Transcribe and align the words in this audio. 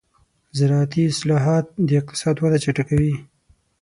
زراعتي 0.57 1.03
اصلاحات 1.11 1.65
د 1.87 1.89
اقتصاد 2.01 2.35
وده 2.39 2.57
چټکوي. 2.63 3.15